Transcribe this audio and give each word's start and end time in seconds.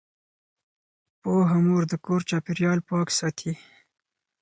پوهه 1.21 1.57
مور 1.65 1.83
د 1.91 1.93
کور 2.05 2.21
چاپیریال 2.29 2.79
پاک 2.89 3.07
ساتي۔ 3.17 3.53